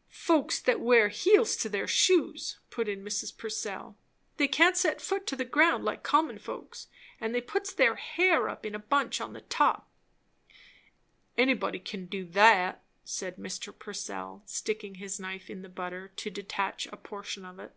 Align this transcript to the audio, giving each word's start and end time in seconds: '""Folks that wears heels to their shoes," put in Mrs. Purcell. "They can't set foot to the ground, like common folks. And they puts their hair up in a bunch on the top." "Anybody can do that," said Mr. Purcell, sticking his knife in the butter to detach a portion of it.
'""Folks 0.28 0.60
that 0.60 0.82
wears 0.82 1.24
heels 1.24 1.56
to 1.56 1.66
their 1.66 1.86
shoes," 1.88 2.58
put 2.68 2.88
in 2.90 3.02
Mrs. 3.02 3.34
Purcell. 3.34 3.96
"They 4.36 4.46
can't 4.46 4.76
set 4.76 5.00
foot 5.00 5.26
to 5.28 5.34
the 5.34 5.46
ground, 5.46 5.82
like 5.82 6.02
common 6.02 6.38
folks. 6.38 6.88
And 7.18 7.34
they 7.34 7.40
puts 7.40 7.72
their 7.72 7.94
hair 7.94 8.50
up 8.50 8.66
in 8.66 8.74
a 8.74 8.78
bunch 8.78 9.18
on 9.18 9.32
the 9.32 9.40
top." 9.40 9.88
"Anybody 11.38 11.78
can 11.78 12.04
do 12.04 12.26
that," 12.26 12.82
said 13.02 13.36
Mr. 13.36 13.72
Purcell, 13.78 14.42
sticking 14.44 14.96
his 14.96 15.18
knife 15.18 15.48
in 15.48 15.62
the 15.62 15.70
butter 15.70 16.08
to 16.16 16.28
detach 16.28 16.86
a 16.88 16.98
portion 16.98 17.46
of 17.46 17.58
it. 17.58 17.72